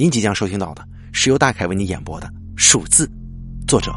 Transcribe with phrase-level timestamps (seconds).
[0.00, 3.04] 您即将收听到的是由大凯为你演播的《数字》，
[3.66, 3.92] 作者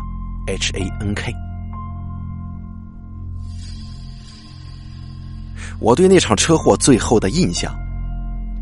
[0.48, 1.32] H A N K。
[5.80, 7.72] 我对那场车祸最后的印象，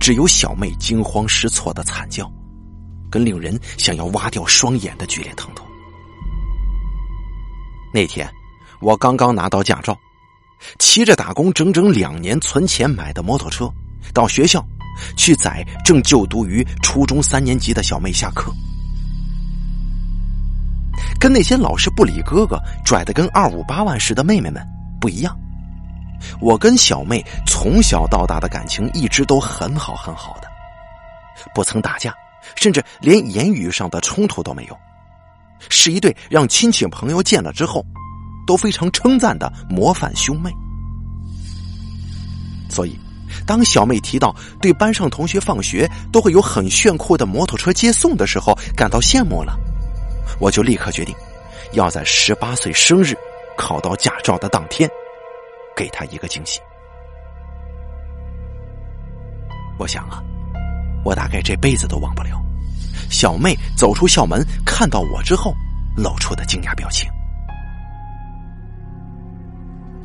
[0.02, 2.30] 只有小妹惊慌失措的惨叫，
[3.10, 5.66] 跟令人想要挖掉双眼的剧烈疼痛。
[7.94, 8.30] 那天，
[8.82, 9.98] 我刚刚拿到驾照，
[10.78, 13.72] 骑着打工整整两年存钱买的摩托车，
[14.14, 14.62] 到学校
[15.16, 18.54] 去载正就读于初中三年级的小妹下课。
[21.20, 24.66] 跟那些老是不理哥哥、拽的跟二五八万似的妹妹们
[25.00, 25.38] 不一样。
[26.42, 30.48] 我跟小妹从小到大的感情一直都很好很好的，
[31.54, 32.14] 不曾打架，
[32.56, 34.78] 甚至连言语上的冲突都没有，
[35.70, 37.86] 是一对让亲戚朋友见了之后
[38.46, 40.52] 都非常称赞的模范兄妹。
[42.70, 43.00] 所以，
[43.50, 49.58] 当小妹提到对班上同学放学都会有很炫酷的摩托车接送的时候，感到羡慕了，
[50.40, 51.16] 我就立刻决定
[51.74, 53.18] 要在十八岁生日
[53.58, 54.88] 考到驾照的当天。
[55.76, 56.60] 给他一个惊喜。
[59.80, 60.22] 我想啊，
[61.04, 62.40] 我大概这辈子都忘不了
[63.10, 65.56] 小妹走出校门看到我之后
[65.98, 67.10] 露出的惊讶表情。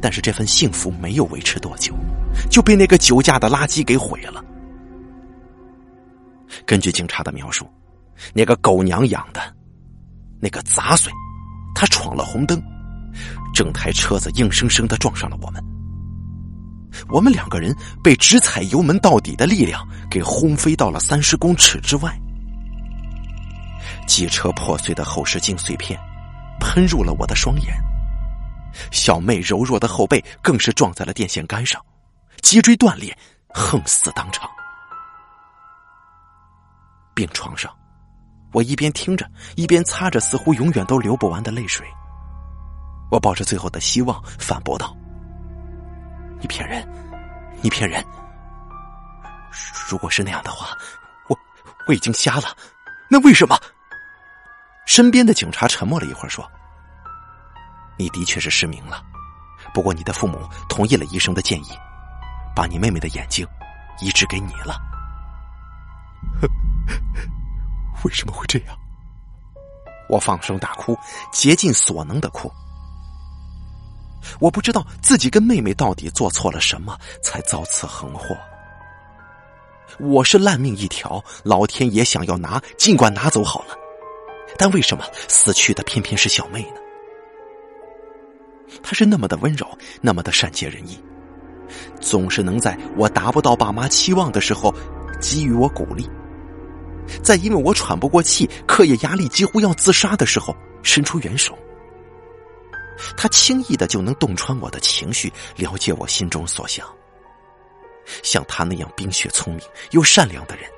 [0.04, 1.94] 但是这份幸福没有维持多久，
[2.50, 4.44] 就被那个酒驾的垃圾给毁了。
[6.66, 7.66] 根据警察的描述，
[8.34, 9.40] 那个狗娘养的，
[10.40, 11.10] 那个杂碎，
[11.74, 12.62] 他闯了红灯。
[13.54, 15.64] 整台车子硬生生的撞上了我们，
[17.08, 22.14] 我们两个人被直踩油门到底的力量给轰飞到了三十公尺之外。
[24.06, 25.98] 机车破碎的后视镜碎片
[26.60, 27.74] 喷入了我的双眼，
[28.90, 31.84] 小妹柔弱的后背更是撞在了电线杆上，
[32.42, 33.16] 脊椎断裂，
[33.48, 34.48] 横死当场。
[37.14, 37.72] 病床上，
[38.52, 41.86] 我一边听着，一边擦着似乎永远都流不完的泪水。
[43.10, 44.96] 我抱着最后的希望反驳道
[46.40, 46.84] ：“你骗人，
[47.60, 48.04] 你骗人！
[49.88, 50.76] 如果是那样的话，
[51.28, 51.38] 我
[51.86, 52.56] 我已经瞎了，
[53.08, 53.56] 那为什么？”
[54.86, 56.50] 身边的警察沉默了一会儿，说
[57.96, 59.02] ：“你的确是失明了，
[59.72, 61.68] 不过你的父母同意了医生的建议，
[62.54, 63.46] 把你妹妹的眼睛
[64.00, 64.80] 移植给你了。
[68.04, 68.76] 为什么会这样？”
[70.08, 70.96] 我放声大哭，
[71.32, 72.52] 竭尽所能的哭。
[74.38, 78.36] 我不知道自己跟妹妹到底做错了什么，才遭此横祸。
[79.98, 83.74] 我是烂命一条，老天爷想要拿，尽管拿走好了。
[84.58, 86.80] 但为什么死去的偏偏是小妹呢？
[88.82, 89.66] 他是那么的温柔，
[90.00, 90.98] 那么的善解人意，
[92.00, 94.74] 总是能在我达不到爸妈期望的时候
[95.20, 96.08] 给予我鼓励，
[97.22, 101.56] 在因为我喘不过气、课业压力几乎要自杀的时候伸出援手。
[103.16, 106.86] 他轻易的就能洞穿我的情绪，了解我心中所想。
[108.22, 110.70] 像他那样冰雪聪明又善良的人，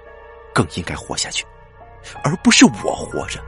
[0.55, 1.45] 更应该活下去，
[2.23, 3.41] 而不是我活着。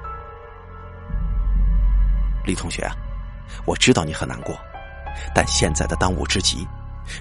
[2.45, 2.95] 李同学啊，
[3.67, 4.57] 我知道你很难过，
[5.35, 6.67] 但现在的当务之急，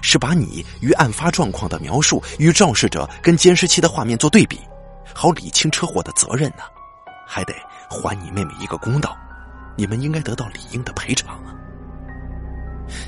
[0.02, 4.60] 是把你与案发状况的描述与肇事者跟监视器的画面做对比，
[5.14, 6.62] 好理清车祸的责任呢，
[7.26, 7.54] 还得
[7.88, 9.16] 还你妹妹一个公道。
[9.76, 11.54] 你们应该得到理应的赔偿啊！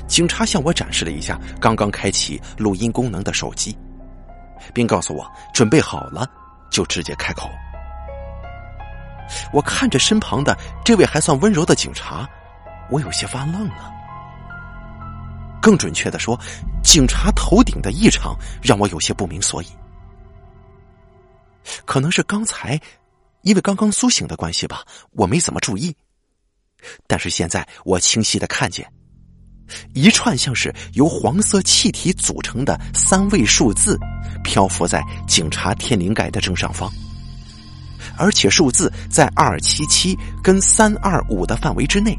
[0.07, 3.77] 警察向我展示了一下刚刚开启录音功能的手机，
[4.73, 6.25] 并告诉我准备好了
[6.69, 7.49] 就直接开口。
[9.51, 12.25] 我看着身旁的这位还算温柔的警察，
[12.91, 13.91] 我有些发愣了。
[15.61, 16.39] 更准确的说，
[16.83, 19.67] 警察头顶的异常让我有些不明所以。
[21.85, 22.79] 可能是刚才
[23.43, 25.95] 因为刚刚苏醒的关系吧，我没怎么注意。
[27.05, 28.91] 但是现在我清晰的看见，
[29.93, 33.95] 一串像是由黄色气体组成的三位数字
[34.43, 36.91] 漂浮在警察天灵盖的正上方，
[38.17, 42.17] 而且数字在二七七跟三二五的范围之内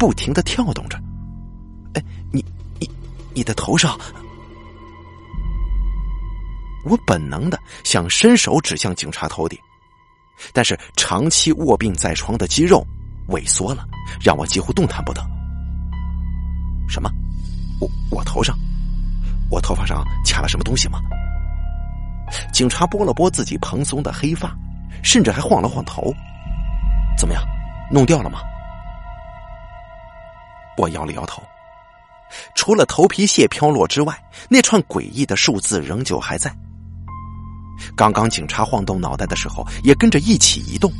[0.00, 0.98] 不停的跳动着。
[1.92, 2.02] 哎，
[2.32, 2.42] 你
[2.78, 2.90] 你
[3.34, 4.00] 你的头上，
[6.86, 9.58] 我本能的想伸手指向警察头顶，
[10.54, 12.82] 但是长期卧病在床的肌肉。
[13.28, 13.86] 萎缩了，
[14.20, 15.22] 让我几乎动弹不得。
[16.88, 17.08] 什么？
[17.78, 18.58] 我我头上，
[19.50, 20.98] 我头发上卡了什么东西吗？
[22.52, 24.52] 警察拨了拨自己蓬松的黑发，
[25.04, 26.12] 甚至还晃了晃头。
[27.16, 27.44] 怎么样？
[27.88, 28.40] 弄掉了吗？
[30.80, 31.42] 我摇了摇头。
[32.54, 34.16] 除了头皮屑飘落之外，
[34.48, 36.50] 那串诡异的数字仍旧还在。
[37.96, 40.92] 刚刚警察晃动脑袋的时候，也跟着一起移动。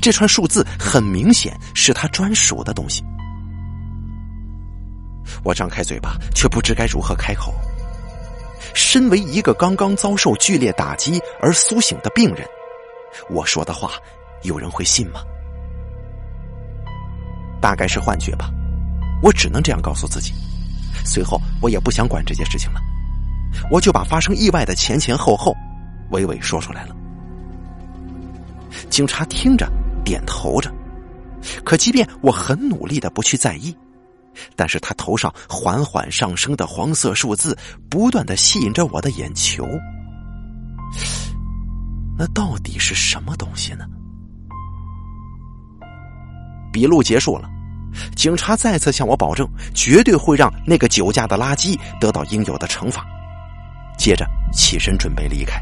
[0.00, 3.02] 这串数字很明显是他专属的东西。
[5.42, 7.52] 我张开嘴巴，却不知该如何开口。
[8.74, 12.46] 身为一个刚刚遭受剧烈打击而苏醒的病人，
[13.28, 13.92] 我说的话，
[14.42, 15.20] 有人会信吗？
[17.60, 18.50] 大概是幻觉吧，
[19.22, 20.32] 我只能这样告诉自己。
[21.04, 22.80] 随后，我也不想管这件事情了，
[23.70, 25.54] 我就把发生意外的前前后后，
[26.10, 26.96] 娓娓说出来了。
[28.90, 29.70] 警察听着，
[30.04, 30.72] 点头着，
[31.64, 33.74] 可即便我很努力的不去在意。
[34.56, 37.56] 但是他头上缓缓上升的黄色数字，
[37.88, 39.64] 不断的吸引着我的眼球。
[42.18, 43.84] 那到底是什么东西呢？
[46.72, 47.48] 笔录结束了，
[48.16, 53.04] 警察再次向我保证，绝对会让那个酒驾的垃圾得到应有的惩罚。
[53.96, 55.60] 接着起身准备离开，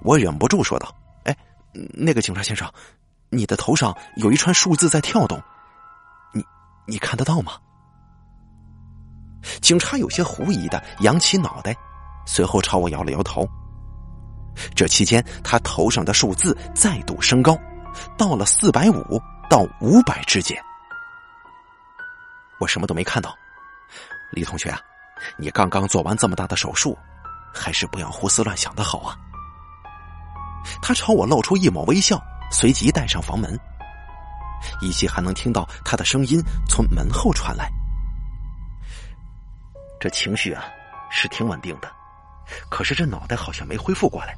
[0.00, 1.36] 我忍不住说道：“哎，
[1.92, 2.70] 那个警察先生，
[3.28, 5.40] 你的头上有一串数字在跳动。”
[6.32, 6.42] 你
[6.86, 7.52] 你看得到吗？
[9.60, 11.76] 警察有些狐疑的扬起脑袋，
[12.24, 13.46] 随后朝我摇了摇头。
[14.74, 17.58] 这期间，他头上的数字再度升高，
[18.16, 20.62] 到了四百五到五百之间。
[22.58, 23.36] 我什么都没看到。
[24.30, 24.80] 李同学啊，
[25.36, 26.96] 你刚刚做完这么大的手术，
[27.52, 29.16] 还是不要胡思乱想的好啊。
[30.80, 33.58] 他朝我露出一抹微笑，随即带上房门。
[34.80, 37.68] 依稀还能听到他的声音从门后传来。
[40.00, 40.64] 这情绪啊，
[41.10, 41.92] 是挺稳定的，
[42.70, 44.36] 可是这脑袋好像没恢复过来，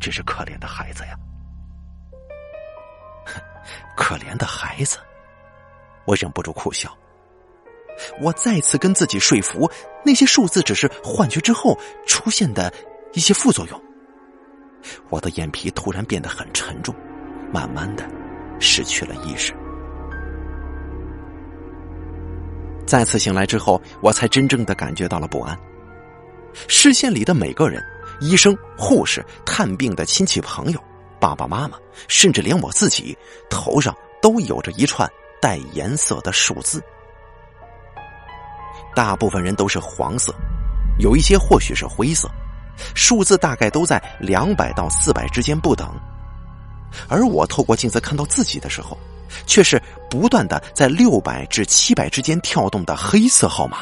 [0.00, 1.16] 真是可怜的孩子呀！
[3.96, 4.98] 可怜的孩子，
[6.04, 6.96] 我忍不住苦笑。
[8.20, 9.70] 我再次跟自己说服，
[10.04, 12.72] 那些数字只是幻觉之后出现的
[13.12, 13.82] 一些副作用。
[15.08, 16.94] 我的眼皮突然变得很沉重，
[17.52, 18.06] 慢慢的。
[18.58, 19.52] 失去了意识。
[22.86, 25.58] 再次醒来之后，我才真正的感觉到了不安。
[26.68, 27.84] 视线里的每个人，
[28.20, 30.82] 医生、护士、探病的亲戚朋友、
[31.18, 31.78] 爸爸妈妈，
[32.08, 33.16] 甚至连我自己，
[33.50, 35.10] 头上都有着一串
[35.40, 36.82] 带颜色的数字。
[38.94, 40.34] 大部分人都是黄色，
[40.98, 42.30] 有一些或许是灰色，
[42.94, 45.88] 数字大概都在两百到四百之间不等。
[47.08, 48.96] 而我透过镜子看到自己的时候，
[49.46, 53.78] 却是不断的在六百至七百之间跳动的黑色号码。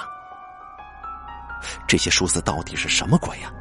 [1.86, 3.52] 这些数字到底是什么鬼呀？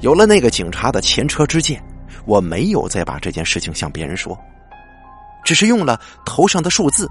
[0.00, 1.82] 有了那个警察的前车之鉴，
[2.26, 4.38] 我没有再把这件事情向别人说，
[5.44, 7.08] 只是用了头上的数字、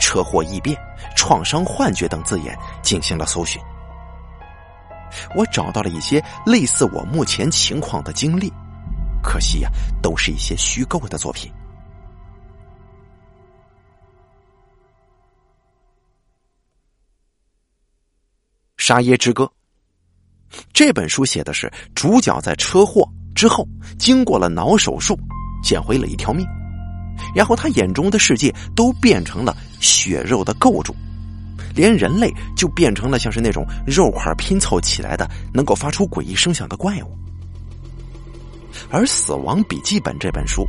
[0.00, 0.76] 车祸异变、
[1.16, 3.60] 创伤幻觉等字眼进行了搜寻。
[5.36, 8.52] 我找到了一些类似我目前情况的经历。
[9.22, 9.70] 可惜呀，
[10.02, 11.50] 都是一些虚构的作品。
[18.86, 19.44] 《沙耶之歌》
[20.72, 23.66] 这本书写的是主角在车祸之后
[23.98, 25.18] 经过了脑手术，
[25.62, 26.46] 捡回了一条命，
[27.34, 30.94] 然后他眼中的世界都变成了血肉的构筑，
[31.74, 37.16] 连人类就变成了像是那种肉块拼凑起来的能够发出诡异声响的怪物。
[38.90, 40.66] 而《死亡笔记本》这本书，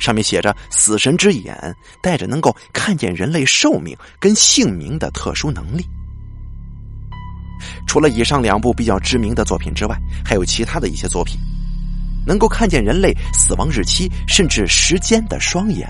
[0.00, 5.84] 上面写着“死神之眼”带着能够看见人类寿命跟姓名的特殊能力。
[7.86, 11.38] 除了以上两部比较知名的作品之外，还有其他的一些作品，
[12.26, 15.88] 能够看见人类死亡日期甚至时间的双眼，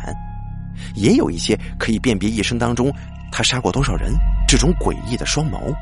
[0.94, 2.92] 也有一些可以辨别一生当中
[3.30, 4.12] 他杀过多少人
[4.46, 5.74] 这种诡异的双眸。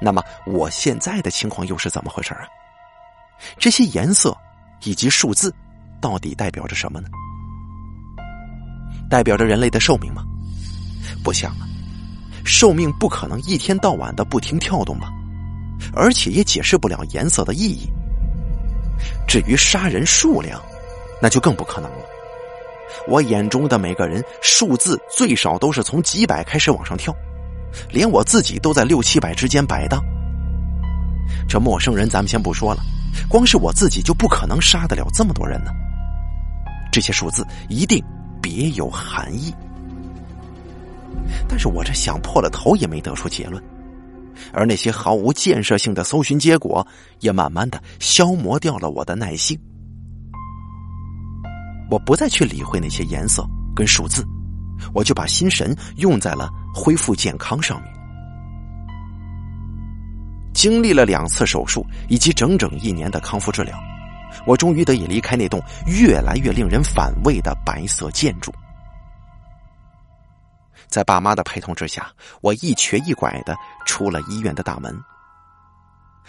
[0.00, 2.46] 那么我现在的情况又是怎么回事啊？
[3.58, 4.36] 这些颜色
[4.84, 5.54] 以及数字，
[6.00, 7.08] 到底代表着什么呢？
[9.10, 10.24] 代表着人类的寿命吗？
[11.22, 11.68] 不像啊，
[12.44, 15.08] 寿命不可能一天到晚的不停跳动吧，
[15.94, 17.88] 而且也解释不了颜色的意义。
[19.26, 20.60] 至于杀人数量，
[21.20, 21.98] 那就更不可能了。
[23.08, 27.14] 我眼中的每个人，数字最少都是从几百开始往上跳，
[27.90, 30.00] 连我自己都在六七百之间摆荡。
[31.48, 32.82] 这陌生人咱们先不说了。
[33.28, 35.70] 光是我自己就不可能杀得了这么多人呢。
[36.92, 38.04] 这些数字一定
[38.40, 39.54] 别有含义，
[41.48, 43.62] 但是我这想破了头也没得出结论，
[44.52, 46.86] 而那些毫无建设性的搜寻结果
[47.20, 49.58] 也慢慢的消磨掉了我的耐心。
[51.90, 54.24] 我不再去理会那些颜色跟数字，
[54.94, 57.92] 我就把心神用在了恢复健康上面。
[60.54, 63.78] 经历了两次手术以及整整一年的康复治疗，
[64.46, 68.52] 我终于得以离开那栋越来越令人反胃的白色建筑。
[70.88, 72.10] 在爸妈的陪同之下，
[72.40, 74.96] 我一瘸一拐的出了医院的大门，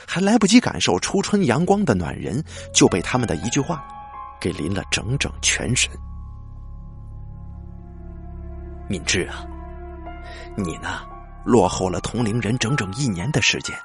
[0.08, 2.44] 还来不及感受初春阳光的暖人，
[2.74, 3.86] 就被他们的一句话
[4.40, 5.92] 给淋了整整全身。
[8.88, 9.46] 敏智啊，
[10.56, 11.02] 你呢，
[11.44, 13.76] 落后了同龄人整整一年的时间，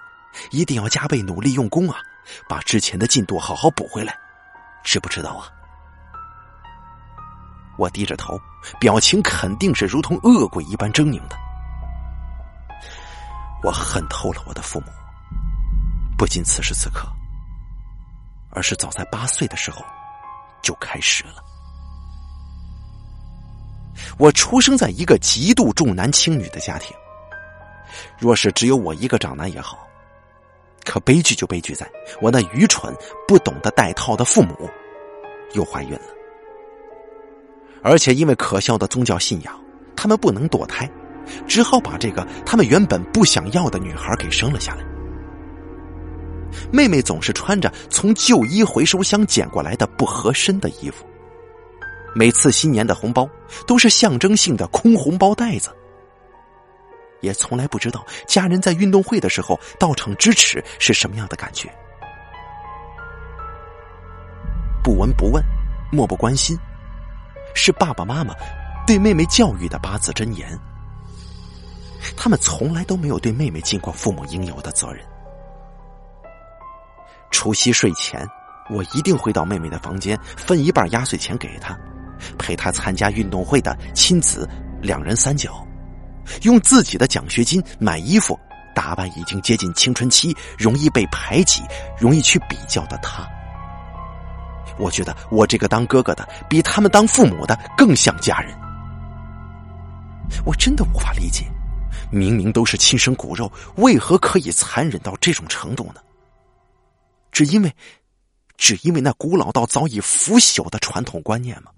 [0.50, 1.98] 一定要加倍努力用功啊，
[2.48, 4.18] 把之前的进度好好补回来，
[4.82, 5.48] 知不知道啊？
[7.80, 8.38] 我低着头，
[8.78, 11.36] 表情肯定是如同恶鬼一般狰狞的。
[13.62, 14.86] 我恨透了我的父母，
[16.18, 17.08] 不仅此时此刻，
[18.50, 19.82] 而是早在八岁的时候
[20.60, 21.42] 就开始了。
[24.18, 26.94] 我出生在一个极度重男轻女的家庭，
[28.18, 29.88] 若是只有我一个长男也好，
[30.84, 32.94] 可悲剧就悲剧在我那愚蠢
[33.26, 34.68] 不懂得带套的父母
[35.54, 36.19] 又怀孕了。
[37.82, 39.54] 而且因为可笑的宗教信仰，
[39.96, 40.90] 他们不能堕胎，
[41.46, 44.84] 只好把这个他们原本不想要的女孩给生了下来。
[46.72, 51.06] 妹妹总是穿着从旧衣回收箱捡过来的不合身的衣服，
[52.14, 53.28] 每次新年的红包
[53.66, 55.70] 都是象征性的空红包袋子，
[57.20, 61.72] 也从来不知道家人在运动会的时候到场支持是什么样的感觉。
[64.82, 65.42] 不闻不问，
[65.92, 66.58] 漠不关心。
[67.54, 68.34] 是爸爸妈妈
[68.86, 70.58] 对妹妹教育的八字真言。
[72.16, 75.04] 他们从来都没有对妹妹尽过父母应有的责任。
[77.30, 78.26] 除夕睡前，
[78.70, 81.78] 我一定会到妹妹的房间分一半压岁钱给她，
[82.38, 84.48] 陪她参加运动会的亲子
[84.80, 85.66] 两人三角，
[86.42, 88.38] 用自己的奖学金买衣服
[88.74, 91.62] 打扮已经接近青春期、容易被排挤、
[91.98, 93.28] 容易去比较的她。
[94.80, 98.58] 我觉得我这个当哥哥的比他们当父母的更像家人。
[100.44, 101.44] 我真的无法理解，
[102.10, 106.00] 明明都是亲生骨肉，为何可以残忍到这种程度呢？
[107.32, 107.72] 只因为，
[108.56, 111.70] 只因为那古老到早已腐朽的传统观念吗？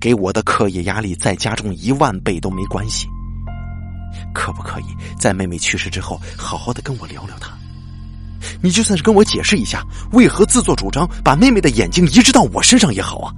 [0.00, 3.06] 给我的课业压力再加重一万倍都没关系。
[4.32, 4.84] 可不可以
[5.18, 7.58] 在妹妹去世之后，好好的跟我聊聊她？
[8.62, 13.32] 你就算是跟我解释一下，为何自作主张把妹妹的眼睛移植到我身上也好啊。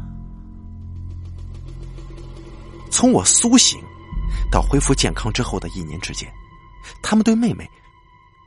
[2.90, 3.78] 从我苏醒
[4.50, 6.28] 到恢复健康之后的一年之间，
[7.02, 7.68] 他们对妹妹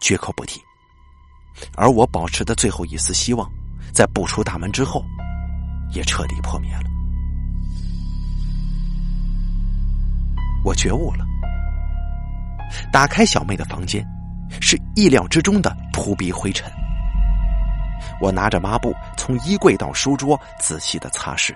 [0.01, 0.61] 绝口不提，
[1.75, 3.49] 而我保持的最后一丝希望，
[3.93, 5.03] 在步出大门之后，
[5.93, 6.83] 也彻底破灭了。
[10.63, 11.25] 我觉悟了，
[12.91, 14.05] 打开小妹的房间。
[14.61, 16.71] 是意料之中的扑鼻灰尘。
[18.21, 21.53] 我拿着抹布从衣柜到书桌仔细的擦拭，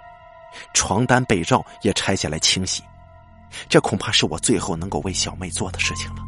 [0.73, 2.83] 床单被罩也拆下来清洗。
[3.67, 6.23] 这恐怕是我最后能够为小妹做的事情了。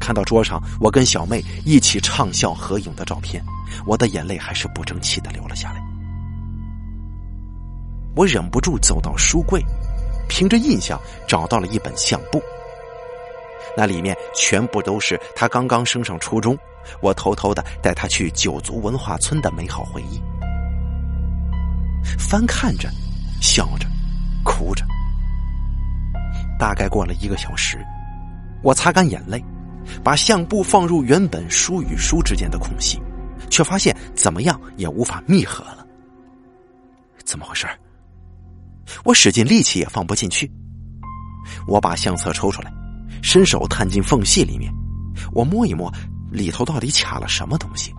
[0.00, 3.42] 看到桌上我跟小妹一起畅笑合影的照片，
[3.86, 5.82] 我的眼泪还是不争气的流了下来。
[8.14, 9.64] 我忍不住走到书柜，
[10.28, 12.40] 凭着印象找到了一本相簿。
[13.76, 16.56] 那里面全部都是他刚刚升上初中，
[17.00, 20.20] 我偷偷的带他去九族文化村的美好回忆。
[22.18, 22.88] 翻看着，
[23.40, 23.86] 笑着，
[24.44, 24.84] 哭着。
[26.58, 27.78] 大概过了一个小时，
[28.62, 29.42] 我擦干眼泪，
[30.02, 33.00] 把相簿放入原本书与书之间的空隙，
[33.50, 35.86] 却发现怎么样也无法密合了。
[37.24, 37.66] 怎么回事？
[39.04, 40.50] 我使尽力气也放不进去。
[41.66, 42.72] 我把相册抽出来。
[43.22, 44.70] 伸手探进缝隙里面，
[45.32, 45.90] 我摸一摸，
[46.30, 47.94] 里头到底卡了什么东西？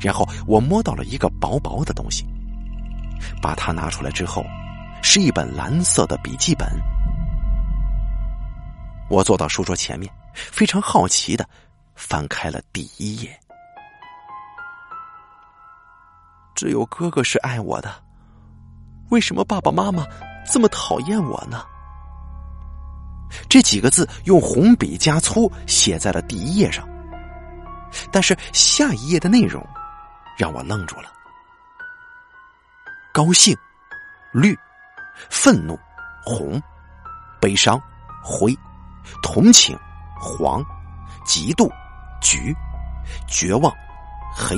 [0.00, 2.26] 然后我摸到了一个薄薄的东西，
[3.40, 4.44] 把它拿出来之后，
[5.02, 6.68] 是一本蓝色的笔记本。
[9.08, 11.48] 我坐到书桌前面，非常好奇的
[11.94, 13.38] 翻开了第一页。
[16.54, 17.90] 只有哥哥是爱我的，
[19.10, 20.04] 为什么爸爸妈妈
[20.50, 21.64] 这么讨厌我呢？
[23.50, 26.88] 这几个字用红笔加粗写在了第一页上，
[28.12, 29.60] 但是下一页的内容
[30.38, 31.12] 让我愣住了：
[33.12, 33.52] 高兴、
[34.32, 34.56] 绿、
[35.28, 35.76] 愤怒、
[36.24, 36.62] 红、
[37.40, 37.82] 悲伤、
[38.22, 38.56] 灰、
[39.20, 39.76] 同情、
[40.20, 40.62] 黄、
[41.26, 41.68] 嫉妒、
[42.22, 42.54] 橘、
[43.26, 43.74] 绝望、
[44.32, 44.56] 黑、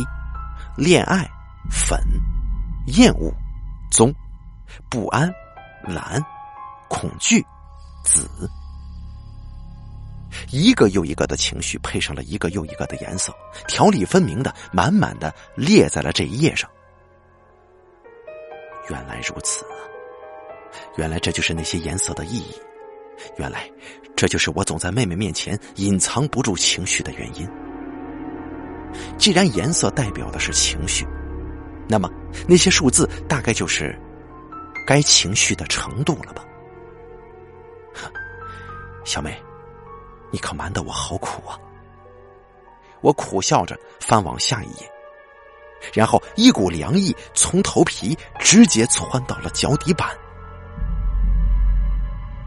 [0.76, 1.26] 恋爱、
[1.70, 1.98] 粉、
[2.88, 3.32] 厌恶、
[3.90, 4.14] 棕、
[4.90, 5.32] 不安、
[5.82, 6.22] 蓝、
[6.90, 7.42] 恐惧、
[8.04, 8.28] 紫。
[10.50, 13.34] 一个又一个的情绪配上了一个又一个的颜色，
[13.66, 16.68] 条理分明的满满的列在了这一页上。
[18.90, 19.76] 原来如此啊！
[20.96, 22.54] 原来这就是那些颜色的意义。
[23.36, 23.70] 原来
[24.16, 27.48] 这就是我总在妹妹面前隐藏不住情绪的原因。
[29.16, 31.06] 既然颜色代表的是情绪，
[31.88, 32.10] 那么
[32.48, 33.98] 那些数字大概就是
[34.86, 36.44] 该情绪的程度了吧？
[39.04, 39.40] 小妹，
[40.32, 41.56] 你可瞒得我好苦啊！
[43.02, 44.90] 我苦笑着翻往下一页，
[45.92, 50.08] 然后一股凉意从头皮直接窜到了脚底板。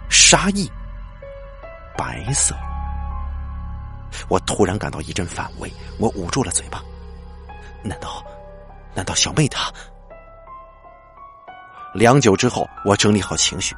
[0.09, 0.71] 杀意，
[1.97, 2.55] 白色。
[4.29, 6.81] 我突然感到一阵反胃，我捂住了嘴巴。
[7.83, 8.25] 难道，
[8.93, 9.71] 难道小妹她？
[11.93, 13.75] 良久之后，我整理好情绪，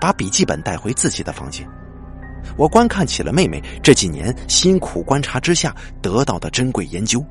[0.00, 1.68] 把笔记本带回自己的房间。
[2.56, 7.24] 我观看起了妹妹这几年辛苦观察之下得到的珍贵研究，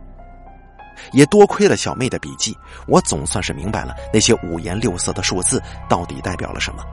[1.13, 2.55] 也多亏了小妹的笔记，
[2.87, 6.83] 我总算是明白了那些五颜六色的数字到底代表了什么。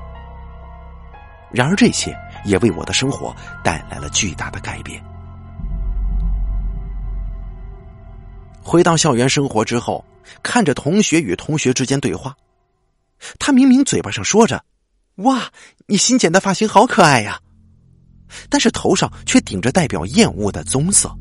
[1.53, 5.01] 然而，这些也为我的生活带来了巨大的改变。
[8.61, 10.05] 回到校园生活之后，
[10.43, 12.35] 看着同学与同学之间对话，
[13.39, 14.65] 他明明嘴巴上说着
[15.23, 15.43] “哇，
[15.87, 17.39] 你新剪的发型好可爱呀”。
[18.49, 21.15] 但是头上却顶着代表厌恶的棕色，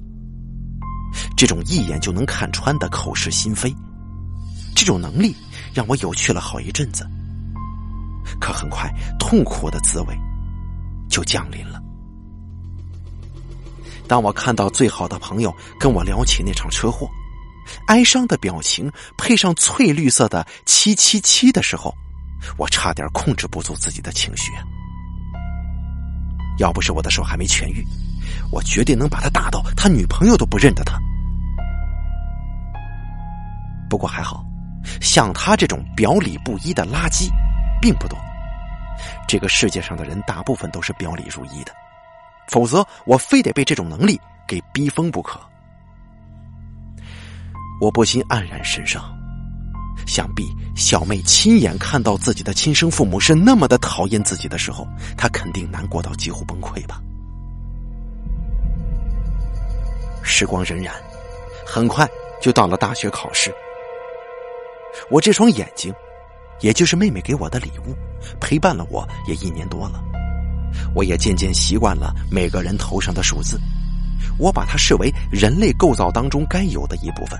[1.37, 3.73] 这种一眼就能看穿的口是心非，
[4.75, 5.35] 这种能力
[5.73, 7.07] 让我有趣了好一阵子。
[8.39, 10.17] 可很快，痛苦的滋味
[11.09, 11.81] 就降临了。
[14.07, 17.07] 当我看到最好的朋友跟我聊起那场车祸，
[17.87, 21.93] 哀伤的表情配上翠绿色的七七七的时候，
[22.57, 24.51] 我差点控制不住自己的情绪。
[26.57, 27.85] 要不是我的手还没痊愈，
[28.51, 30.99] 我绝对能把他打到他女朋友都不认得他。
[33.89, 34.43] 不过还好，
[35.01, 37.29] 像他这种表里不一的垃圾
[37.81, 38.17] 并不多。
[39.27, 41.71] 这个世界上的人大部分都是表里如一的，
[42.47, 45.39] 否则我非得被这种能力给逼疯不可。
[47.81, 49.03] 我不禁黯然神伤。
[50.05, 57.01] 想必小妹亲眼看到自己的亲生父母是那么的讨厌自己的时候，她肯定难过到几乎崩溃吧。
[60.21, 60.89] 时光荏苒，
[61.65, 62.07] 很快
[62.41, 63.53] 就到了大学考试。
[65.09, 65.93] 我这双眼睛，
[66.61, 67.95] 也就是妹妹给我的礼物，
[68.39, 70.01] 陪伴了我也一年多了。
[70.95, 73.59] 我也渐渐习惯了每个人头上的数字，
[74.37, 77.39] 我把它视为人类构造当中该有的一部分。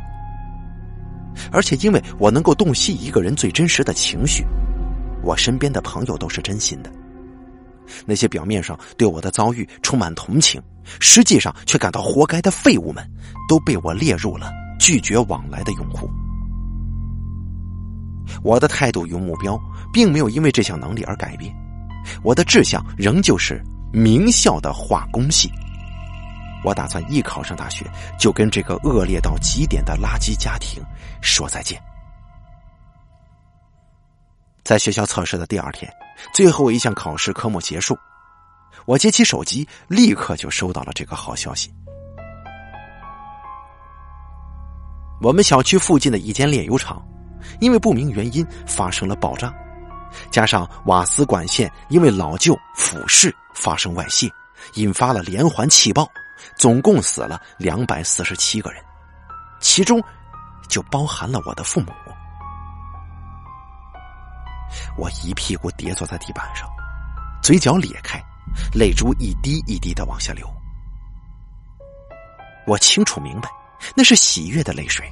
[1.53, 4.43] 而且，因为我能够洞悉一个人最真实的情绪，
[5.21, 6.91] 我身边的朋友都是真心的。
[8.05, 10.59] 那些表面上对我的遭遇充满同情，
[10.99, 13.07] 实际上却感到活该的废物们，
[13.47, 16.09] 都被我列入了拒绝往来的用户。
[18.41, 19.59] 我的态度与目标
[19.93, 21.53] 并没有因为这项能力而改变，
[22.23, 23.61] 我的志向仍旧是
[23.91, 25.51] 名校的化工系。
[26.63, 27.85] 我打算一考上大学，
[28.17, 30.81] 就跟这个恶劣到极点的垃圾家庭
[31.21, 31.81] 说再见。
[34.63, 35.91] 在学校测试的第二天，
[36.33, 37.97] 最后一项考试科目结束，
[38.85, 41.73] 我接起手机，立刻就收到了这个好消息。
[45.21, 47.05] 我们小区附近的一间炼油厂，
[47.59, 49.53] 因为不明原因发生了爆炸，
[50.31, 54.29] 加上瓦斯管线因为老旧腐蚀发生外泄，
[54.75, 56.09] 引发了连环气爆。
[56.55, 58.83] 总共死了两百四十七个人，
[59.59, 60.01] 其中
[60.69, 61.91] 就包含了我的父母。
[64.97, 66.67] 我一屁股跌坐在地板上，
[67.41, 68.19] 嘴角裂开，
[68.73, 70.47] 泪珠一滴一滴的往下流。
[72.65, 73.49] 我清楚明白，
[73.95, 75.05] 那是喜悦的泪水。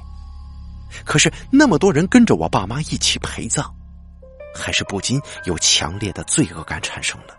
[1.04, 3.72] 可是那么多人跟着我爸妈一起陪葬，
[4.54, 7.36] 还是不禁有强烈的罪恶感产生了。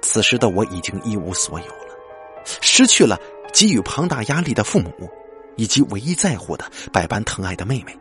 [0.00, 1.96] 此时的我已经一无所有了，
[2.60, 3.18] 失去了
[3.52, 5.10] 给予庞大压力的父母，
[5.56, 7.96] 以及唯一在乎的、百般疼爱的妹妹。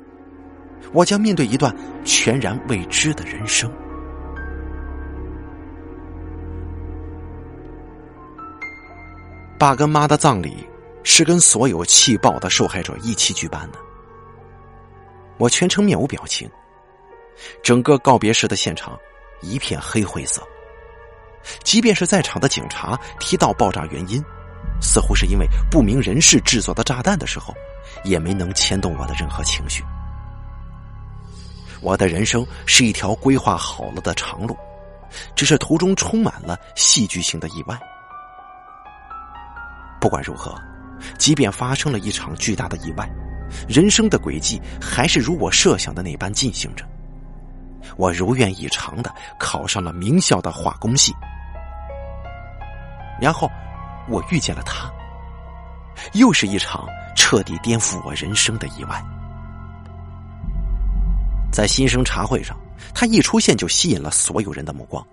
[0.94, 3.70] 我将面对一段全然未知的人生。
[9.60, 10.66] 爸跟妈的葬礼
[11.04, 13.80] 是跟所有气爆的受害者一起举办的，
[15.38, 16.50] 我全程面无表情。
[17.62, 18.98] 整个告别式的现场
[19.42, 20.42] 一片黑灰色。
[21.64, 24.24] 即便是在场的警察提到爆炸原因，
[24.82, 27.54] 似乎是因为不明人士制作的炸弹的时候，
[28.04, 29.84] 也没能牵动我的任何情绪。
[31.82, 34.58] 我的人生是一条规划好了的长路，
[35.36, 37.80] 只是途中充满了戏剧性的意外。
[40.00, 40.56] 不管如何，
[41.18, 43.08] 即便发生了一场巨大的意外，
[43.68, 46.84] 人生的轨迹还是如我设想的那般进行着。
[47.96, 51.14] 我如愿以偿的考上了名校的化工系，
[53.20, 53.50] 然后
[54.08, 54.92] 我遇见了他，
[56.14, 59.04] 又是一场彻底颠覆我人生的意外。
[61.52, 62.58] 在新生茶会上，
[62.94, 65.06] 他一出现就吸引了所有人的目光。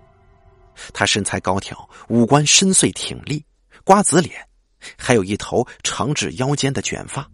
[0.93, 3.45] 他身材高挑，五官深邃挺立，
[3.85, 4.35] 瓜子脸，
[4.99, 7.27] 还有一头长至腰间的卷发，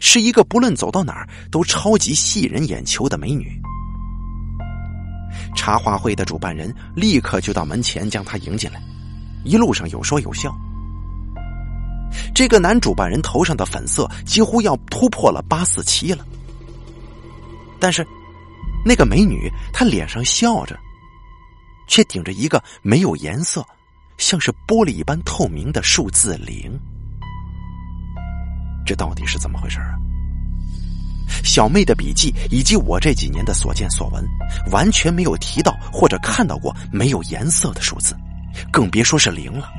[0.00, 3.60] 是一个不论走到哪儿都超级吸引人眼球的美女。
[5.54, 8.82] 茶话会的主办人立刻就到门前将她迎进来，
[9.44, 10.54] 一路上有说有笑。
[12.34, 16.24] 这个男主办人头上的粉色几乎要突破了八四七了，
[17.78, 18.06] 但是
[18.84, 20.78] 那个美女她脸上笑着。
[21.86, 23.62] 却顶着一个没有颜色、
[24.16, 26.80] 像是玻璃一般透明的数字零，
[28.86, 29.92] 这到底是怎么回事啊？
[31.44, 34.24] 小妹的笔记以及我这几年的所见所闻，
[34.72, 38.16] 完全没有提到或者看到过没有颜色的数字，
[38.74, 39.70] 更别说是零了。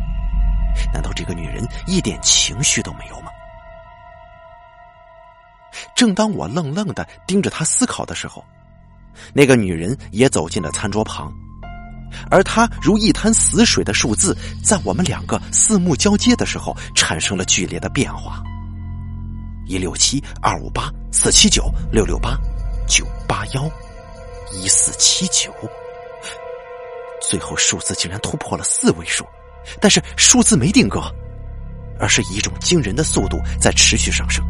[0.93, 3.29] 难道这个女人一点情绪都没有吗？
[5.93, 8.41] 正当我愣愣的盯着她思考的时候，
[9.33, 11.29] 那个女人也走进了餐桌旁。
[12.31, 18.41] 而她如一滩死水的数字，在我们两个四目交接的时候，产生了剧烈的变化。
[19.65, 22.37] 一六七二五八四七九六六八
[22.87, 23.69] 九八幺
[24.53, 25.53] 一四七九，
[27.27, 29.25] 最后数字竟然突破了四位数，
[29.79, 31.01] 但是数字没定格，
[31.99, 34.45] 而是以一种惊人的速度在持续上升。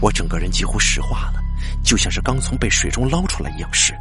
[0.00, 1.40] 我整个人几乎石化了，
[1.84, 3.94] 就像是刚从被水中捞出来一样湿。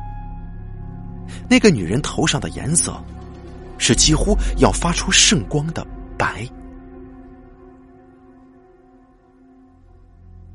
[1.49, 3.03] 那个女人头上的颜色，
[3.77, 5.85] 是几乎要发出圣光的
[6.17, 6.47] 白。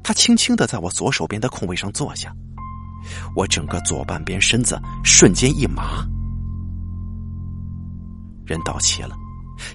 [0.03, 2.35] 她轻轻的在我左手边的空位上坐下，
[3.35, 6.07] 我整个左半边身子瞬间一麻。
[8.47, 9.17] 人到齐了，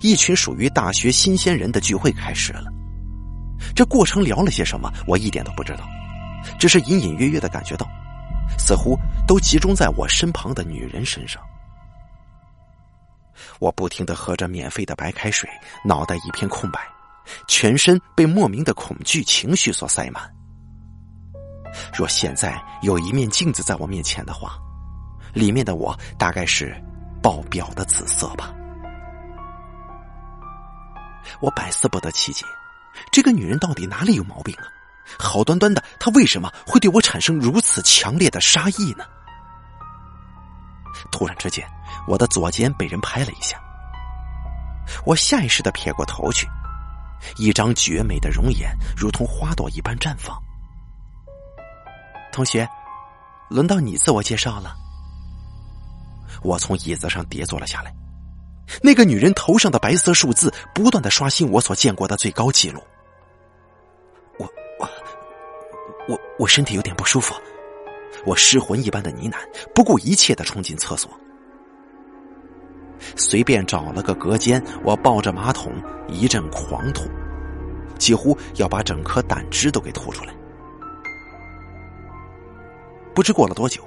[0.02, 2.66] 一群属于大学新鲜人的聚会开始了。
[3.76, 5.88] 这过程聊了些什么，我一点都不知道，
[6.60, 7.88] 只是隐隐约约的感觉到。
[8.58, 11.42] 似乎都集中在我身旁的女人身上。
[13.60, 15.48] 我不停的喝着免费的白开水，
[15.86, 16.80] 脑袋一片空白，
[17.48, 20.24] 全身被莫名的恐惧情绪所塞满。
[21.94, 24.58] 若现在有一面镜子在我面前的话，
[25.34, 26.76] 里面的我大概是
[27.22, 28.54] 爆表的紫色吧。
[31.42, 32.46] 我百思不得其解，
[33.12, 34.66] 这个女人到底哪里有毛病啊？
[35.18, 39.06] 好端端的，她为什么会对我产生如此强烈的杀意呢？
[41.12, 41.66] 突然之间，
[42.08, 43.60] 我的左肩被人拍了一下，
[45.06, 46.48] 我下意识的撇过头去，
[47.38, 50.36] 一张绝美的容颜如同花朵一般绽放。
[52.40, 52.66] 同学，
[53.50, 54.74] 轮到你自我介绍了。
[56.42, 57.94] 我从椅子上跌坐了下来，
[58.82, 62.82] 那个女人头上的白色数字不断的刷新我所见过的最高纪录。
[64.38, 64.50] 我
[66.08, 67.36] 我我身体有点不舒服，
[68.26, 69.36] 我失魂一般的呢喃，
[69.76, 71.12] 不顾一切的冲进厕所，
[73.18, 75.74] 随便找了个隔间，我抱着马桶
[76.08, 77.04] 一阵狂吐，
[77.98, 80.34] 几乎要把整颗胆汁都给吐出来。
[83.14, 83.82] 不知过了多久，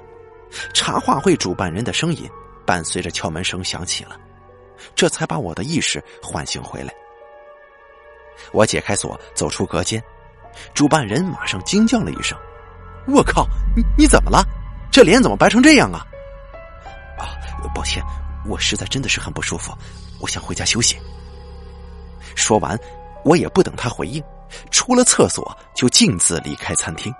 [0.73, 2.29] 茶话会主办人的声音
[2.65, 4.19] 伴随着敲门声响起了，
[4.95, 6.93] 这才把我的意识唤醒回来。
[8.51, 10.03] 我解开锁，走出隔间。
[10.73, 12.37] 主办人马上惊叫了一声
[13.07, 14.43] ：“我靠，你你怎么了？
[14.91, 16.05] 这脸怎么白成这样啊？”
[17.17, 17.33] 啊，
[17.73, 18.03] 抱歉，
[18.47, 19.73] 我实在真的是很不舒服，
[20.19, 20.97] 我想回家休息。
[22.35, 22.77] 说完，
[23.23, 24.23] 我也不等他回应，
[24.69, 27.13] 出了厕所就径自离开餐厅。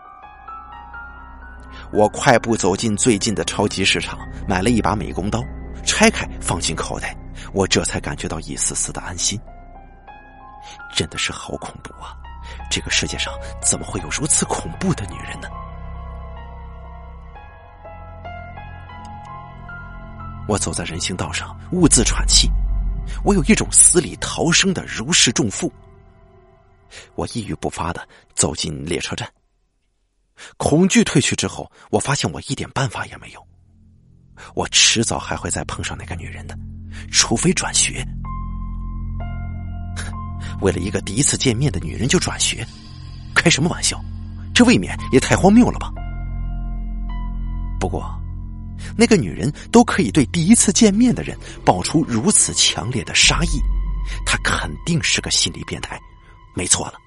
[1.93, 5.43] 我快步走进最近的超级市场，买了一把美工刀，
[5.86, 7.15] 拆开放进口袋，
[7.53, 9.39] 我这才感觉到一丝丝的安心。
[10.95, 12.17] 真的是好恐怖啊！
[12.71, 15.47] 这个世界上怎么会有如此恐怖的女人呢？
[20.47, 22.49] 我走在人行道上，兀自喘气。
[23.23, 25.71] 我有一种死里逃生的如释重负。
[27.13, 29.29] 我一语不发的走进列车站。
[30.58, 33.48] 恐惧退去之后，我发现我一点办法也没有。
[34.56, 36.58] 我迟早还会再碰上那个女人的，
[37.12, 38.06] 除非转学。
[40.62, 42.65] 为了一个第一次见面的女人就转学，
[43.36, 44.00] 开什么玩笑？
[44.54, 45.91] 这未免也太荒谬了吧！
[47.80, 48.04] 不过，
[48.98, 53.60] 那个女人都可以对第一次见面的人爆出如此强烈的杀意，
[54.26, 56.00] 她肯定是个心理变态，
[56.56, 57.03] 没错了。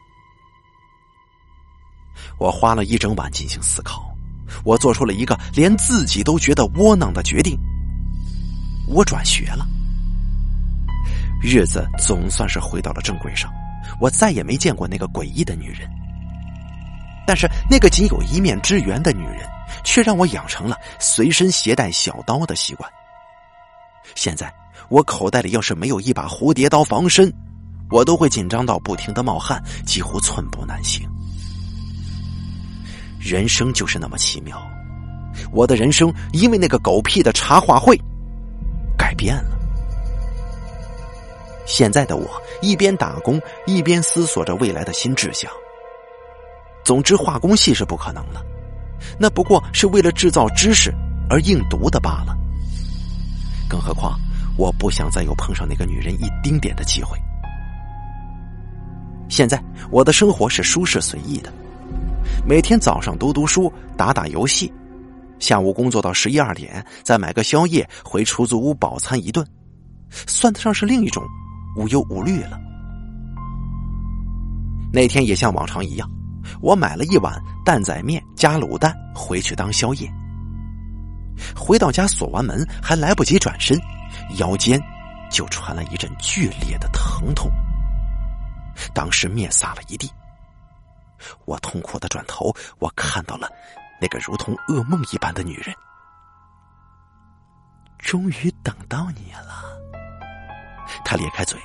[2.38, 4.14] 我花了一整晚进行思考，
[4.64, 7.59] 我做出了一个连自己都觉得窝囊的决定：
[8.88, 9.66] 我转学了。
[11.42, 13.53] 日子总算是回到了正轨上，
[14.01, 15.88] 我再也没见过那个诡异的女人。
[17.27, 19.40] 但是那个仅有一面之缘的女人，
[19.85, 22.90] 却让我养成了随身携带小刀的习惯。
[24.14, 24.53] 现在
[24.88, 27.33] 我口袋里要是没有一把蝴蝶刀防身，
[27.90, 31.09] 我都会紧张到不停的冒汗，几乎寸步难行。
[33.27, 34.57] 人生就是那么奇妙，
[35.51, 38.01] 我的人生因为那个狗屁的茶话会
[38.97, 39.59] 改变了。
[41.67, 45.51] 现在的我一边打工，一边思索着未来的新志向。
[46.85, 48.41] 总之，化工系是不可能了，
[49.19, 50.95] 那不过是为了制造知识
[51.29, 52.33] 而硬读的罢了。
[53.69, 54.17] 更何况，
[54.57, 57.19] 我不想再有碰上那个女人一丁点的机会。
[59.29, 59.61] 现在，
[59.91, 61.53] 我的生活是舒适随意的。
[62.45, 64.73] 每天早上读读书、打打游戏，
[65.39, 69.47] 下午工作到十一二点，再买个宵夜回出租屋饱餐一顿，
[70.11, 71.23] 算得上是另一种
[71.77, 72.59] 无忧无虑了。
[74.93, 76.09] 那天也像往常一样，
[76.61, 77.35] 我买了一碗
[77.65, 80.11] 蛋仔面加卤蛋回去当宵夜。
[81.55, 83.79] 回到家锁完门，还来不及转身，
[84.39, 84.81] 腰间
[85.31, 87.51] 就传来一阵剧烈的疼痛，
[88.95, 90.11] 当时面撒了一地。
[91.45, 93.51] 我痛苦的转头，我看到了
[94.01, 95.75] 那个如同噩梦一般的女人。
[97.99, 99.65] 终于等到你了。
[101.05, 101.59] 她咧开嘴，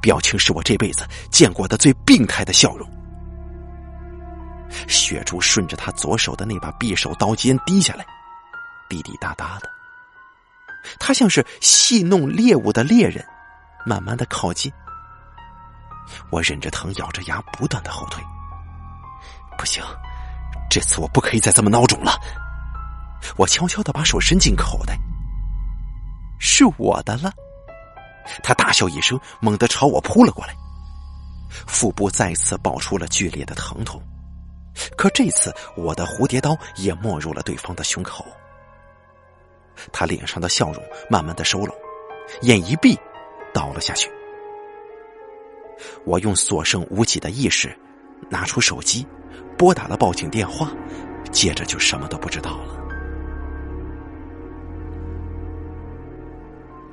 [0.00, 2.88] 表情是我这辈子见过的最病态的笑容。
[4.86, 8.06] 血珠顺着他左手的那把匕首刀尖滴下来，
[8.88, 9.70] 滴滴答答的。
[11.00, 13.26] 他像是戏弄猎物的猎人，
[13.86, 14.70] 慢慢的靠近。
[16.30, 18.22] 我忍着疼，咬着牙，不断的后退。
[19.58, 19.82] 不行，
[20.70, 22.12] 这次我不可以再这么孬种了。
[23.36, 24.96] 我悄悄的把手伸进口袋，
[26.38, 27.32] 是我的了。
[28.42, 30.54] 他大笑一声，猛地朝我扑了过来，
[31.66, 34.00] 腹部再次爆出了剧烈的疼痛。
[34.96, 38.24] 可这次我的蝴蝶刀也没入了对方的胸口。
[39.92, 41.74] 他脸上的笑容慢慢的收拢，
[42.42, 42.96] 眼一闭，
[43.52, 44.08] 倒了下去。
[46.04, 47.76] 我用所剩无几的意识
[48.30, 49.06] 拿出手机。
[49.58, 50.70] 拨打了报警电话，
[51.32, 52.78] 接着就什么都不知道了。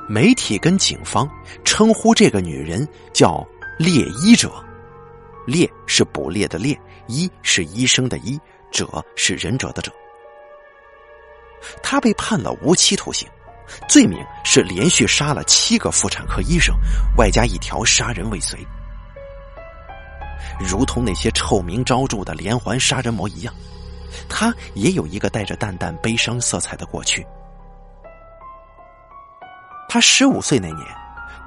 [0.10, 1.30] 媒体跟警方
[1.64, 3.46] 称呼这个女人叫
[3.78, 4.52] 猎医者，
[5.46, 8.40] 猎是捕猎的猎，医是医生的医，
[8.72, 9.92] 者是忍者的者。
[11.82, 13.28] 他被判了无期徒刑，
[13.88, 16.76] 罪名是连续杀了七个妇产科医生，
[17.18, 18.60] 外加一条杀人未遂。
[20.60, 23.54] 如同那些臭名昭著的连环杀人魔一样，
[24.30, 27.26] 他也有一个带着淡淡悲伤色彩的过去。
[29.90, 30.86] 他十五岁那年，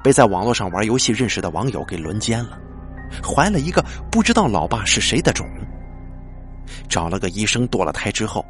[0.03, 2.57] 被在网络上玩游戏认识的网友给轮奸了，
[3.23, 5.47] 怀了一个不知道老爸是谁的种。
[6.87, 8.45] 找了个医生堕了胎之后，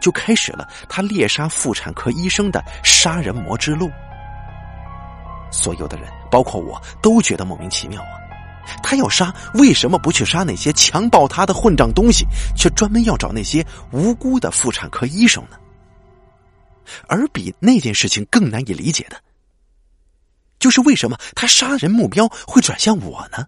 [0.00, 3.90] 就开始了他猎杀妇产科医生的杀人魔之路。
[5.52, 8.25] 所有的人，包括我都觉得莫名其妙啊。
[8.82, 12.26] 他要杀，为什么不去杀那些强暴他的混账东西，
[12.56, 15.56] 却专门要找那些无辜的妇产科医生呢？
[17.08, 19.16] 而比那件事情更难以理解的，
[20.58, 23.44] 就是为什么他杀人目标会转向我呢？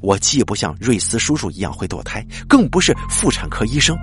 [0.00, 3.96] 我既不像瑞斯叔叔一样会堕胎，更不是妇产科医生，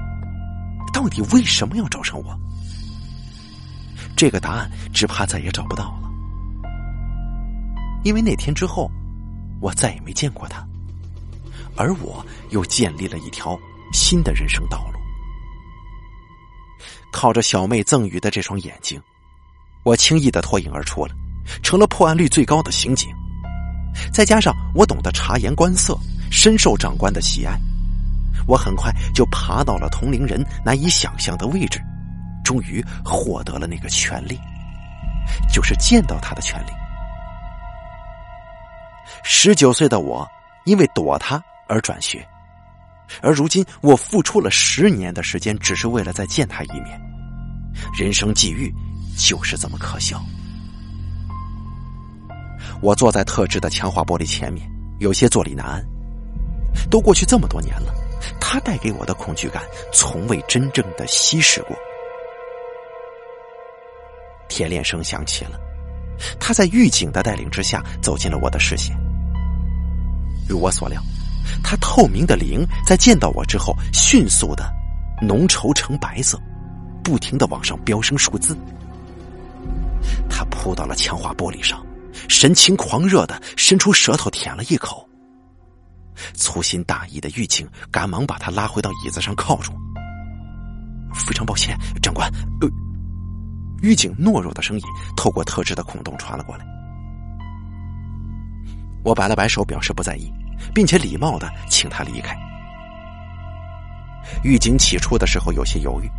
[0.94, 2.38] 到底为什么要找上我？
[4.16, 6.10] 这个答案只怕再也找不到了，
[8.04, 8.92] 因为那天之后。
[9.62, 10.66] 我再也没见过他，
[11.76, 13.60] 而我又建立了一条
[13.92, 15.00] 新的人生道路。
[17.12, 19.02] 靠着小妹赠予的这双眼睛，
[19.84, 21.14] 我轻易的脱颖而出了，
[21.64, 23.10] 成了破案率最高的刑警。
[24.14, 25.98] 再加上我懂得察言观色，
[26.32, 27.60] 深受长官的喜爱，
[28.48, 31.82] 我很快就爬到了同龄人难以想象的位置，
[32.44, 34.40] 终于获得了那个权利，
[35.52, 36.72] 就是见到他的权利。
[39.24, 40.28] 十九岁的我，
[40.66, 42.26] 因为躲他而转学，
[43.22, 47.00] 而如今我付出了十年的时间，只是为了再见他一面。
[47.98, 48.74] 人生际遇
[49.18, 50.22] 就是这么可笑。
[52.82, 54.70] 我坐在特制的强化玻璃前面，
[55.00, 55.86] 有些坐立难安。
[56.90, 57.94] 都过去这么多年了，
[58.40, 61.76] 他带给我的恐惧感从未真正的稀释过。
[64.48, 65.60] 铁链声响起了，
[66.40, 68.96] 他在狱警的带领之下走进了我的视线。
[70.48, 71.02] 如我所料，
[71.64, 74.72] 他透明的灵在见到我之后，迅速的
[75.22, 76.40] 浓稠成白色，
[77.04, 78.58] 不停的往上飙升数字。
[80.30, 81.86] 他扑到了强化玻璃上，
[82.28, 85.08] 神情狂热的伸出舌头舔了一口。
[86.34, 89.72] 粗心大意的狱警赶忙把他拉回到椅子上靠住。
[91.14, 92.30] 非常抱歉，长官。
[92.62, 92.68] 呃，
[93.82, 94.84] 狱警懦弱的声音
[95.16, 96.66] 透过特制的孔洞传了过来。
[99.04, 100.32] 我摆了摆手，表示不在意，
[100.74, 102.36] 并且礼貌的请他离开。
[104.44, 106.12] 狱警起初的时候有些犹豫，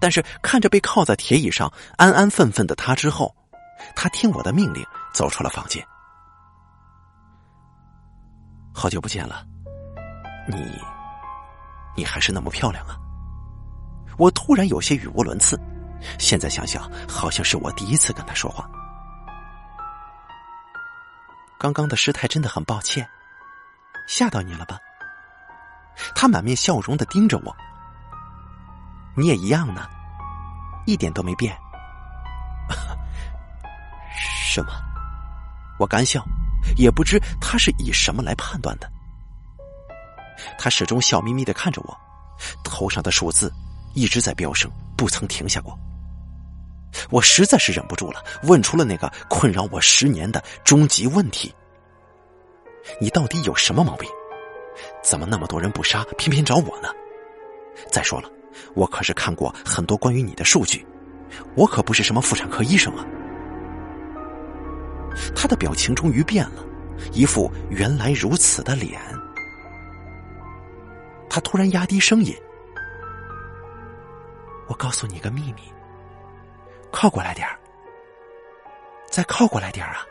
[0.00, 3.34] 但是看着被靠在铁椅上安安分分的他之后，
[3.94, 5.84] 他听我的命令走出了房间。
[8.72, 9.44] 好久不见了，
[10.48, 10.56] 你，
[11.96, 12.96] 你还是那么漂亮啊！
[14.16, 15.60] 我突然有些语无伦次，
[16.18, 18.68] 现在想想，好像是我第一次跟他说话。
[21.58, 23.08] 刚刚的失态真的很抱歉，
[24.06, 24.78] 吓到你了吧？
[26.14, 27.56] 他满面笑容的盯着我，
[29.16, 29.88] 你也一样呢，
[30.86, 31.56] 一点都没变。
[34.14, 34.72] 什么？
[35.78, 36.24] 我干笑，
[36.76, 38.90] 也不知他是以什么来判断的。
[40.56, 41.98] 他始终笑眯眯的看着我，
[42.62, 43.52] 头上的数字。
[43.94, 45.76] 一直在飙升，不曾停下过。
[47.10, 51.54] 我实在是忍不住了，问出了那个困扰我十年的终极问题：
[53.00, 54.08] 你到底有什么毛病？
[55.02, 56.88] 怎么那么多人不杀，偏偏找我呢？
[57.90, 58.30] 再说了，
[58.74, 60.86] 我可是看过很多关于你的数据，
[61.54, 63.04] 我可不是什么妇产科医生啊。
[65.34, 66.64] 他的表情终于变了，
[67.12, 69.00] 一副原来如此的脸。
[71.28, 72.34] 他突然压低声音。
[74.66, 75.62] 我告诉你个秘密，
[76.90, 77.58] 靠过来点儿，
[79.10, 80.06] 再靠过来点儿啊！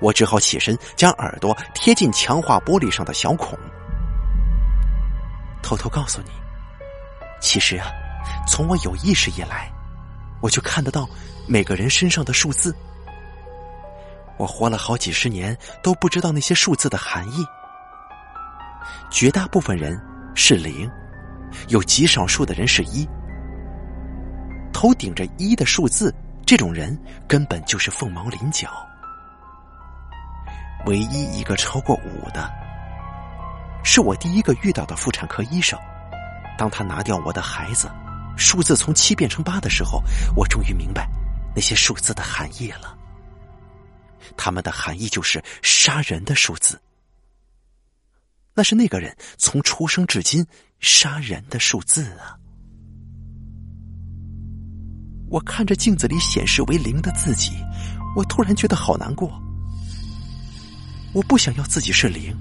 [0.00, 3.58] 我只好起身，将耳朵贴近强化玻璃上的小孔，
[5.62, 6.30] 偷偷告诉你，
[7.40, 7.90] 其实啊，
[8.46, 9.70] 从我有意识以来，
[10.40, 11.08] 我就看得到
[11.46, 12.74] 每个人身上的数字。
[14.36, 17.44] 我活了好几十年，都不知道那些数字的含义。
[19.10, 20.00] 绝大部分人
[20.34, 20.90] 是零。
[21.68, 23.08] 有极少数的人是一，
[24.78, 26.14] 头顶着一的数字，
[26.46, 28.70] 这种人根本就是凤毛麟角。
[30.86, 32.48] 唯一一个超过五的，
[33.82, 35.76] 是我第一个遇到的妇产科医生。
[36.56, 37.90] 当他拿掉我的孩子，
[38.36, 40.00] 数字从七变成八的时候，
[40.36, 41.08] 我终于明白
[41.56, 42.96] 那些数字的含义了。
[44.36, 46.80] 他们的含义就是杀人的数字。
[48.54, 50.46] 那是那个人从出生至今
[50.78, 52.38] 杀人的数字啊！
[55.30, 57.52] 我看着镜子里显示为零的自己，
[58.16, 59.30] 我突然觉得好难过。
[61.12, 62.34] 我不想要自己是零，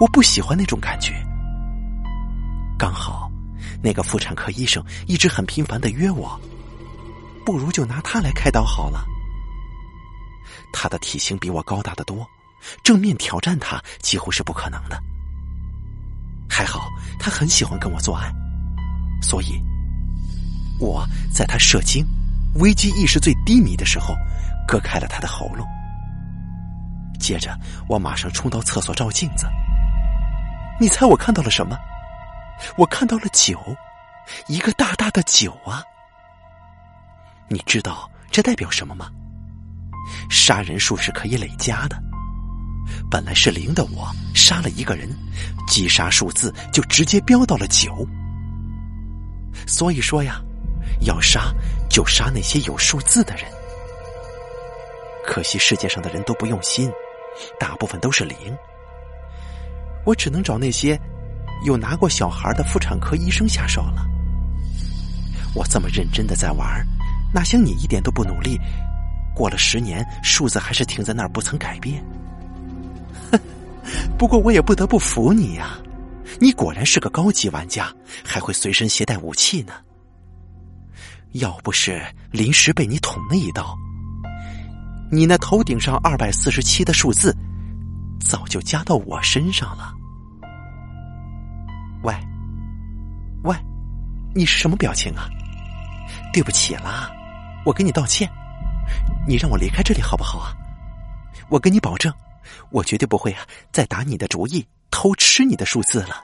[0.00, 1.14] 我不喜欢那种感觉。
[2.78, 3.30] 刚好
[3.82, 6.38] 那个妇产科医生一直很频繁的约我，
[7.44, 9.04] 不如就拿他来开刀好了。
[10.72, 12.26] 他的体型比我高大的多，
[12.82, 15.02] 正面挑战他几乎是不可能的。
[16.48, 18.30] 还好，他很喜欢跟我做爱，
[19.22, 19.60] 所以
[20.78, 22.06] 我在他射精、
[22.58, 24.14] 危机意识最低迷的时候，
[24.66, 25.66] 割开了他的喉咙。
[27.18, 29.46] 接着，我马上冲到厕所照镜子。
[30.78, 31.76] 你猜我看到了什么？
[32.76, 33.58] 我看到了九，
[34.48, 35.82] 一个大大的九啊！
[37.48, 39.10] 你知道这代表什么吗？
[40.30, 41.96] 杀人数是可以累加的。
[43.10, 45.08] 本来是零的我杀了一个人，
[45.66, 48.06] 击杀数字就直接飙到了九。
[49.66, 50.40] 所以说呀，
[51.00, 51.52] 要杀
[51.88, 53.44] 就杀那些有数字的人。
[55.24, 56.90] 可惜世界上的人都不用心，
[57.58, 58.36] 大部分都是零。
[60.04, 60.98] 我只能找那些
[61.64, 64.06] 有拿过小孩的妇产科医生下手了。
[65.54, 66.86] 我这么认真的在玩，
[67.34, 68.56] 哪像你一点都不努力，
[69.34, 72.04] 过了十年数字还是停在那儿不曾改变。
[74.16, 75.78] 不过我也不得不服你呀，
[76.38, 77.92] 你果然是个高级玩家，
[78.24, 79.72] 还会随身携带武器呢。
[81.32, 83.76] 要不是临时被你捅了一刀，
[85.10, 87.36] 你那头顶上二百四十七的数字，
[88.20, 89.92] 早就加到我身上了。
[92.02, 92.14] 喂，
[93.44, 93.56] 喂，
[94.34, 95.28] 你是什么表情啊？
[96.32, 97.10] 对不起啦，
[97.64, 98.30] 我跟你道歉，
[99.26, 100.54] 你让我离开这里好不好啊？
[101.48, 102.12] 我跟你保证。
[102.70, 106.20] 我绝对不会啊，再打你的主意，偷吃你的数字了。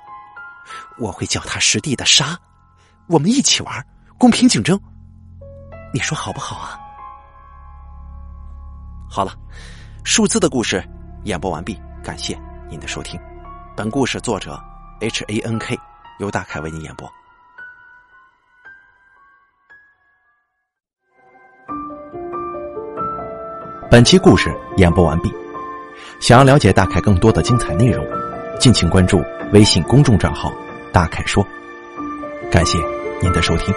[0.99, 2.39] 我会脚踏实地的杀，
[3.09, 3.87] 我们一起玩，
[4.19, 4.81] 公平竞争。
[5.95, 6.81] 你说好不好啊？
[9.11, 9.33] 好了，
[10.05, 10.83] 数字的故事
[11.25, 12.39] 演播完毕，感谢
[12.71, 13.21] 您的收听。
[13.77, 14.59] 本故事作者
[15.01, 15.79] H A N K
[16.19, 17.07] 由大凯为您演播。
[23.91, 25.31] 本期故事演播完毕。
[26.21, 28.07] 想要了解大凯更多的精彩内容，
[28.59, 29.23] 敬请关注
[29.53, 30.51] 微信公众账号
[30.91, 31.47] “大凯说”。
[32.51, 32.79] 感谢
[33.21, 33.75] 您的收听。